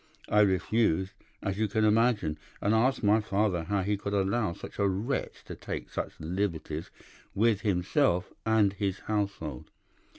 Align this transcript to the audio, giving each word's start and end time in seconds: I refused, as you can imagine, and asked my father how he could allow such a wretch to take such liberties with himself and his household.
I 0.29 0.39
refused, 0.39 1.11
as 1.43 1.59
you 1.59 1.67
can 1.67 1.85
imagine, 1.85 2.39
and 2.59 2.73
asked 2.73 3.03
my 3.03 3.19
father 3.21 3.65
how 3.65 3.83
he 3.83 3.97
could 3.97 4.13
allow 4.13 4.51
such 4.53 4.79
a 4.79 4.87
wretch 4.87 5.43
to 5.45 5.53
take 5.53 5.91
such 5.91 6.19
liberties 6.19 6.89
with 7.35 7.61
himself 7.61 8.33
and 8.43 8.73
his 8.73 9.01
household. 9.01 9.69